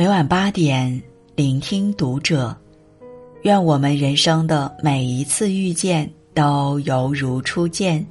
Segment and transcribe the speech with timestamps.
[0.00, 1.02] 每晚八点，
[1.36, 2.56] 聆听读者。
[3.42, 8.06] 愿我们人生的每一次遇见都犹如初见。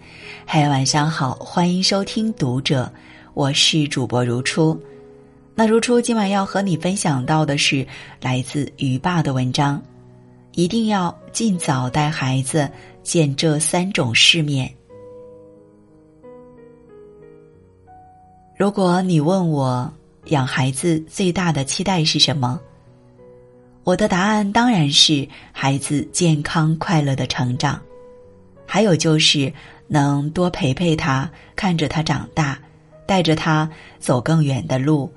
[0.46, 2.94] 嗨，晚上好，欢迎收听读者，
[3.34, 4.80] 我是主播如初。
[5.56, 7.88] 那如初今晚要和你分享到的是
[8.22, 9.82] 来自于爸的文章，
[10.54, 12.70] 一定要尽早带孩子
[13.02, 14.72] 见这三种世面。
[18.56, 19.92] 如果你问我
[20.26, 22.60] 养孩子最大的期待是什么，
[23.84, 27.82] 我的答案当然是孩子健康快乐的成长，
[28.66, 29.52] 还有就是
[29.88, 32.60] 能多陪陪他，看着他长大，
[33.08, 35.12] 带着他走更远的路，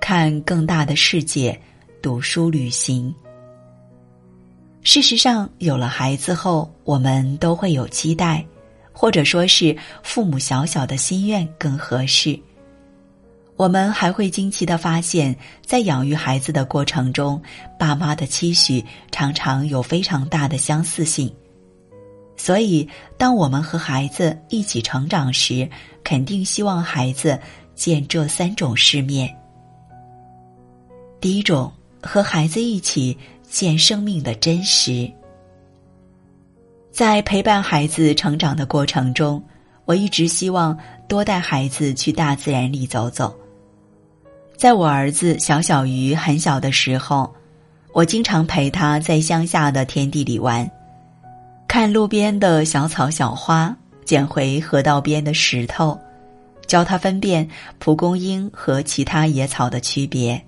[0.00, 1.60] 看更大的世界，
[2.00, 3.14] 读书旅行。
[4.82, 8.44] 事实上，有了孩子后，我们都会有期待，
[8.92, 12.38] 或者说是父母小小的心愿更合适。
[13.56, 17.40] 我们还会惊奇的发现，在养育孩子的过程中，
[17.78, 21.32] 爸妈的期许常常有非常大的相似性。
[22.36, 25.70] 所以，当我们和孩子一起成长时，
[26.02, 27.38] 肯定希望孩子
[27.76, 29.32] 见这三种世面。
[31.20, 33.16] 第一种，和孩子一起
[33.48, 35.08] 见生命的真实。
[36.90, 39.40] 在陪伴孩子成长的过程中，
[39.84, 43.32] 我一直希望多带孩子去大自然里走走。
[44.56, 47.32] 在我儿子小小鱼很小的时候，
[47.92, 50.68] 我经常陪他在乡下的天地里玩，
[51.68, 55.98] 看路边的小草小花，捡回河道边的石头，
[56.66, 57.46] 教他分辨
[57.78, 60.40] 蒲公英和其他野草的区别，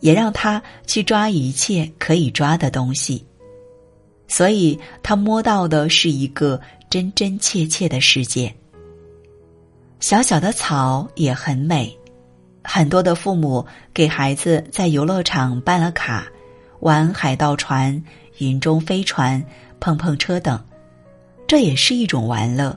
[0.00, 3.24] 也让他去抓一切可以抓的东西，
[4.26, 8.52] 所以他摸到的是一个真真切切的世界。
[10.00, 11.96] 小小的草也很美。
[12.68, 13.64] 很多的父母
[13.94, 16.26] 给孩子在游乐场办了卡，
[16.80, 18.02] 玩海盗船、
[18.38, 19.42] 云中飞船、
[19.78, 20.60] 碰碰车等，
[21.46, 22.76] 这也是一种玩乐，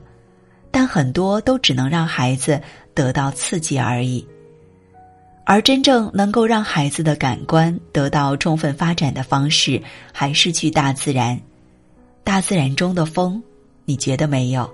[0.70, 2.62] 但很多都只能让孩子
[2.94, 4.26] 得到刺激而已。
[5.44, 9.82] 而真正能够让孩子的感官得到充分发展的方式，
[10.14, 11.38] 还是去大自然。
[12.24, 13.42] 大自然中的风，
[13.86, 14.70] 你觉得没有？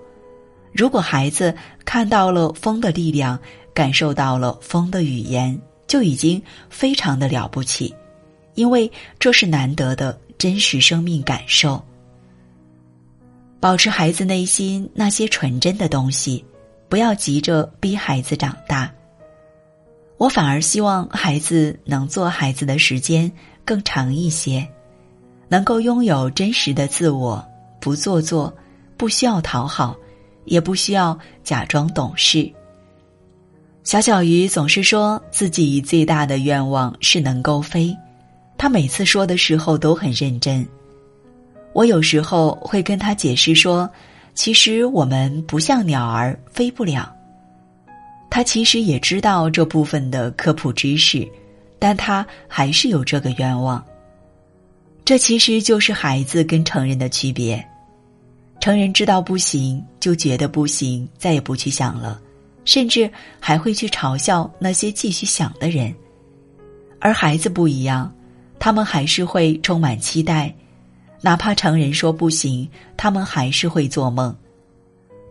[0.74, 1.56] 如果孩子
[1.86, 3.40] 看到了风的力量。
[3.75, 7.94] 感受到了风的语言，就已经非常的了不起，
[8.56, 11.84] 因为这是难得的真实生命感受。
[13.59, 16.44] 保持孩子内心那些纯真的东西，
[16.88, 18.91] 不要急着逼孩子长大。
[20.18, 23.30] 我反而希望孩子能做孩子的时间
[23.66, 24.66] 更长一些，
[25.50, 27.46] 能够拥有真实的自我，
[27.81, 28.56] 不做作，
[28.96, 29.97] 不需要讨好，
[30.46, 32.50] 也不需要假装懂事。
[33.85, 37.96] 小小鱼总是说自己最大的愿望是能够飞，
[38.57, 40.68] 他每次说的时候都很认真。
[41.72, 43.88] 我有时候会跟他解释说，
[44.34, 47.16] 其实我们不像鸟儿飞不了。
[48.28, 51.25] 他其实也知道这部分的科普知识，
[51.78, 53.85] 但他还是有这个愿望。
[55.06, 57.63] 这其实就是孩子跟成人的区别，
[58.59, 62.19] 成人知道不行就觉得不行，再也不去想了。
[62.66, 63.09] 甚至
[63.40, 65.96] 还会去嘲笑那些继续想的人，
[67.00, 68.14] 而孩子不一样，
[68.59, 70.53] 他们还是会充满期待，
[71.22, 72.68] 哪怕成人说不行，
[72.98, 74.36] 他们还是会做梦。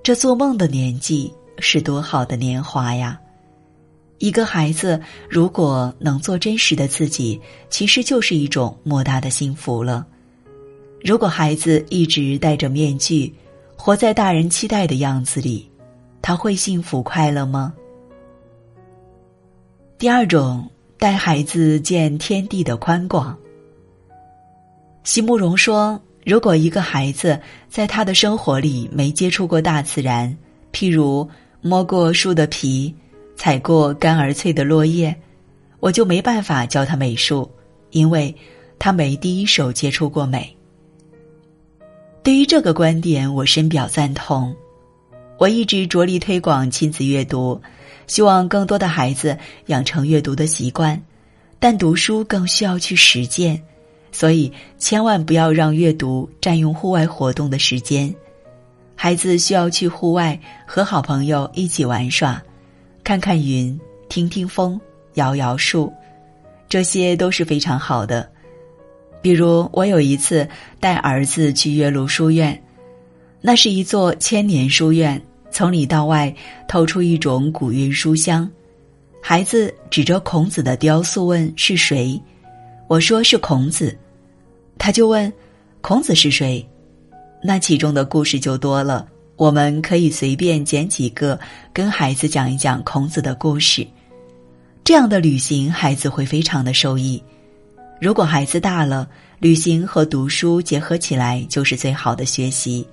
[0.02, 3.20] 这做梦的年纪是多好的年华呀！
[4.18, 10.06] 一个孩子如果能做真实的自己，其实就是一种莫大的幸福了。
[11.02, 13.34] 如果孩子一直戴着面具，
[13.76, 15.68] 活在大人期待的样子里。
[16.26, 17.74] 他会幸福快乐吗？
[19.98, 23.36] 第二种，带孩子见天地的宽广。
[25.02, 30.34] 席慕容说：“如果一个孩子在他的生活里没接触过大自然，
[30.72, 31.28] 譬如
[31.60, 32.94] 摸过树的皮，
[33.36, 35.14] 踩过干而脆的落叶，
[35.78, 37.50] 我就没办法教他美术，
[37.90, 38.34] 因为
[38.78, 40.56] 他没第一手接触过美。”
[42.24, 44.56] 对于这个观点，我深表赞同。
[45.38, 47.60] 我一直着力推广亲子阅读，
[48.06, 49.36] 希望更多的孩子
[49.66, 51.00] 养成阅读的习惯。
[51.58, 53.60] 但读书更需要去实践，
[54.12, 58.14] 所以千万不要让阅读占用户外活动的时间。
[58.94, 62.40] 孩子需要去户外和好朋友一起玩耍，
[63.02, 63.78] 看看云，
[64.08, 64.80] 听听风，
[65.14, 65.92] 摇摇树，
[66.68, 68.30] 这些都是非常好的。
[69.20, 70.46] 比如我有一次
[70.78, 72.60] 带儿子去岳麓书院。
[73.46, 75.20] 那是一座千年书院，
[75.50, 76.34] 从里到外
[76.66, 78.50] 透出一种古韵书香。
[79.20, 82.18] 孩子指着孔子的雕塑问：“是谁？”
[82.88, 83.94] 我说：“是孔子。”
[84.78, 85.30] 他就问
[85.82, 86.66] ：“孔子是谁？”
[87.44, 89.06] 那其中的故事就多了。
[89.36, 91.38] 我们可以随便捡几个
[91.70, 93.86] 跟孩子讲一讲孔子的故事，
[94.82, 97.22] 这样的旅行孩子会非常的受益。
[98.00, 99.06] 如果孩子大了，
[99.38, 102.86] 旅行和读书结合起来就是最好的学习。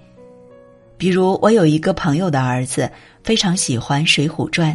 [1.01, 2.87] 比如我有一个朋友的儿子
[3.23, 4.71] 非常喜欢《水浒传》，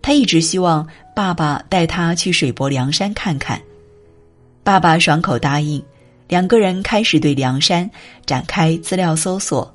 [0.00, 3.60] 他一直希望爸爸带他去水泊梁山看看。
[4.64, 5.84] 爸爸爽口答应，
[6.26, 7.90] 两个人开始对梁山
[8.24, 9.70] 展开资料搜索。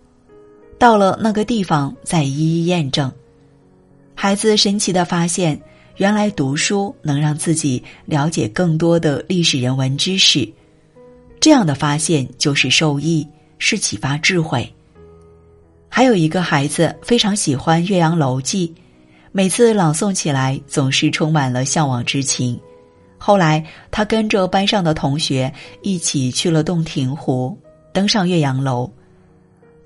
[0.79, 3.11] 到了那个地方，再一一验证。
[4.15, 5.61] 孩子神奇的发现，
[5.97, 10.51] 原来读书能让自己了解更多的历史人文知识。
[11.39, 13.27] 这样的发现就是受益，
[13.59, 14.67] 是启发智慧。
[15.89, 18.67] 还有一个孩子非常喜欢《岳阳楼记》，
[19.31, 22.59] 每次朗诵起来总是充满了向往之情。
[23.17, 25.51] 后来，他跟着班上的同学
[25.81, 27.57] 一起去了洞庭湖，
[27.91, 28.91] 登上岳阳楼。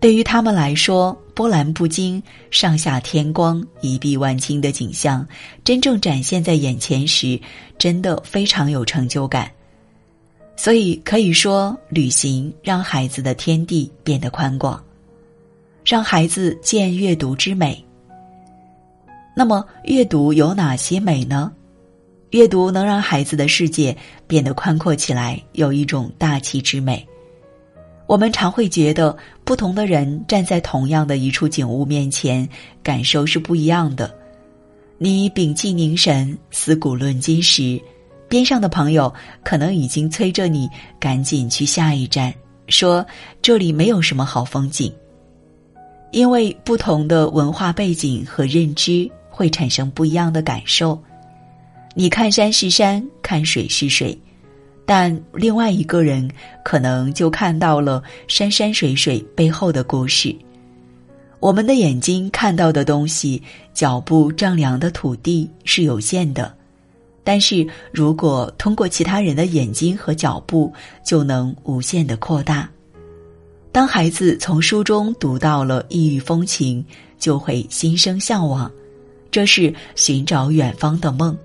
[0.01, 5.25] 对于他们来说，波澜不惊、上下天光、一碧万顷的景象，
[5.63, 7.39] 真正展现在眼前时，
[7.77, 9.49] 真的非常有成就感。
[10.57, 14.83] 所以可以说，旅行让孩子的天地变得宽广，
[15.83, 17.83] 让孩子见阅读之美。
[19.35, 21.51] 那么，阅读有哪些美呢？
[22.31, 23.95] 阅读能让孩子的世界
[24.27, 27.05] 变得宽阔起来，有一种大气之美。
[28.07, 32.47] 我们常会觉得，不同的人站在同样的一处景物面前，
[32.83, 34.13] 感受是不一样的。
[34.97, 37.81] 你屏气凝神、思古论今时，
[38.27, 39.13] 边上的朋友
[39.43, 40.69] 可能已经催着你
[40.99, 42.33] 赶紧去下一站，
[42.67, 43.05] 说
[43.41, 44.93] 这里没有什么好风景。
[46.11, 51.01] 因为不同的文化背景和认知，会产生不一样的感受。
[51.93, 54.17] 你看山是山，看水是水。
[54.85, 56.29] 但另外一个人
[56.65, 60.35] 可能就看到了山山水水背后的故事。
[61.39, 63.41] 我们的眼睛看到的东西，
[63.73, 66.53] 脚步丈量的土地是有限的，
[67.23, 70.73] 但是如果通过其他人的眼睛和脚步，
[71.05, 72.69] 就能无限的扩大。
[73.71, 76.85] 当孩子从书中读到了异域风情，
[77.17, 78.69] 就会心生向往，
[79.31, 81.37] 这是寻找远方的梦。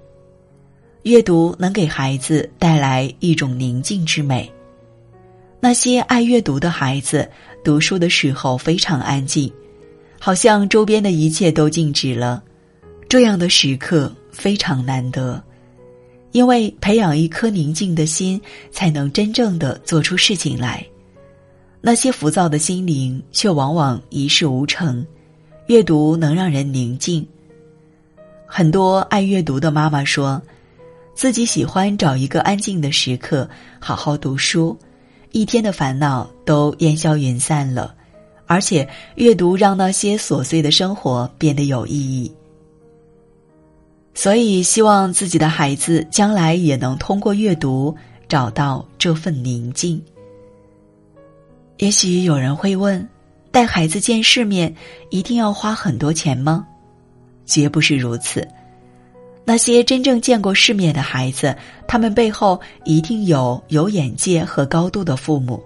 [1.03, 4.53] 阅读能给孩子带来一种宁静之美。
[5.61, 7.31] 那些爱阅读的孩子，
[7.63, 9.53] 读书的时候非常安静，
[10.19, 12.43] 好像周边的一切都静止了。
[13.09, 15.41] 这样的时刻非常难得，
[16.33, 18.41] 因为培养一颗宁静的心，
[18.73, 20.85] 才能真正的做出事情来。
[21.81, 25.07] 那些浮躁的心灵却往往一事无成。
[25.67, 27.27] 阅读能让人宁静。
[28.47, 30.41] 很多爱阅读的妈妈说。
[31.17, 33.49] 自己喜欢找一个安静的时刻，
[33.81, 34.79] 好好读书，
[35.33, 37.95] 一天的烦恼都烟消云散了，
[38.47, 42.31] 而且阅读让那些琐碎的生活变得有意义。
[44.13, 47.97] 所以，希望自己的孩子将来也能通过阅读
[48.29, 49.99] 找到这份宁静。
[51.79, 53.07] 也许有人会问：
[53.51, 54.75] 带孩子见世面，
[55.11, 56.67] 一定要花很多钱吗？
[57.45, 58.47] 绝不是如此。
[59.45, 61.55] 那些真正见过世面的孩子，
[61.87, 65.63] 他们背后一定有有眼界和高度的父母。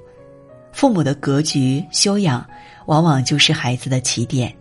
[0.72, 2.44] 父母的格局修养，
[2.86, 4.52] 往往就是孩子的起点。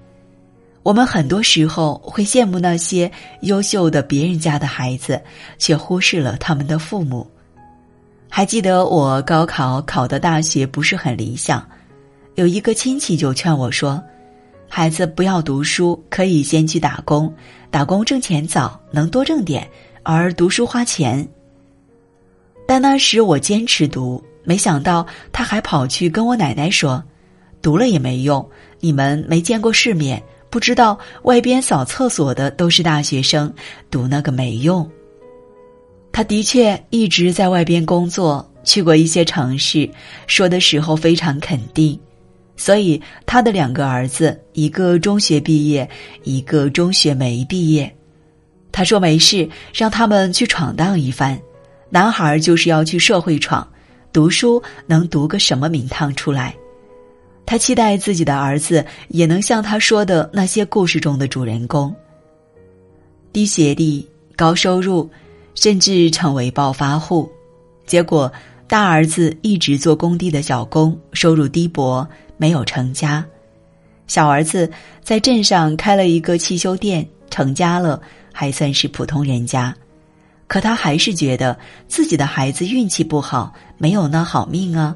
[0.84, 5.22] 我们很多时候会羡慕那些优秀的别人家的孩子，
[5.58, 7.30] 却忽视了他们的父母。
[8.30, 11.68] 还记得我高考考的大学不是很理想，
[12.36, 14.02] 有一个亲戚就劝我说。
[14.72, 17.34] 孩子不要读书，可以先去打工，
[17.72, 19.64] 打工挣钱早，能多挣点；
[20.04, 21.28] 而读书花钱。
[22.68, 27.04] 但那时我坚持读，没想到他还跑去跟我奶奶说
[27.64, 28.48] ：“读了也没用，
[28.80, 30.22] 你们没见过世面，
[30.52, 33.52] 不知道外边扫厕所的都是大学生，
[33.90, 34.88] 读那个没用。”
[36.20, 39.90] 他的确一直在外边工作，去过一些城市，
[40.28, 41.98] 说的时候非常肯定。
[42.58, 45.90] 所以，他的两个儿子，一个中学毕业，
[46.26, 47.90] 一个中学没毕业。
[48.70, 51.40] 他说没事，让他们去闯荡一番。
[51.90, 53.66] 男孩就是要去社会闯，
[54.12, 56.54] 读书能读个什么名堂出来？
[57.46, 61.96] 他期待自己的儿子也能像他说的那些故事中的主人公，
[63.32, 65.10] 低学历、高收入，
[65.60, 67.30] 甚至成为暴发户。
[67.86, 68.32] 结果，
[68.66, 72.08] 大儿子一直做工地的小工，收入低薄。
[72.38, 73.26] 没有成家，
[74.08, 74.72] 小儿子
[75.04, 78.02] 在镇上开了一个汽修店，成家了，
[78.32, 79.76] 还算是普通人家，
[80.48, 84.96] 可他还是觉得自己的孩子运气不好，没有那好命啊。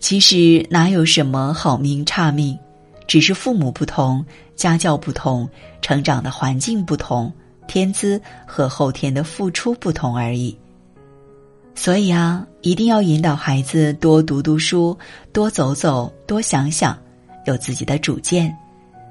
[0.00, 2.58] 其实哪有什么好命差命，
[3.06, 4.22] 只是父母不同，
[4.54, 5.48] 家教不同，
[5.80, 7.32] 成长的环境不同，
[7.66, 10.56] 天资和后天的付出不同而已。
[11.74, 14.96] 所以啊，一定要引导孩子多读读书，
[15.32, 16.98] 多走走，多想想，
[17.46, 18.56] 有自己的主见。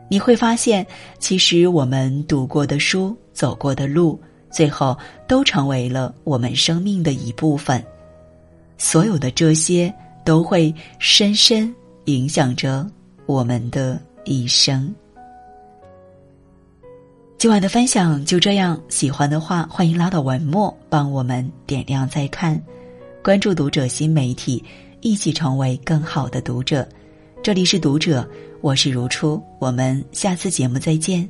[0.10, 0.86] 你会发现，
[1.20, 7.84] 其实我们读过的书、走过的路，最后都成为了我们生命的一部分。
[8.78, 9.94] 所有的这些。
[10.24, 11.74] 都会深深
[12.06, 12.88] 影响着
[13.26, 14.94] 我们的一生。
[17.42, 22.62] 今晚的分享就这样，喜欢的话欢迎拉到文末帮我们点亮再看，
[23.24, 24.64] 关注读者新媒体，
[25.00, 26.88] 一起成为更好的读者。
[27.42, 28.30] 这里是读者，
[28.62, 31.28] 我是如初，我们下次节目再见。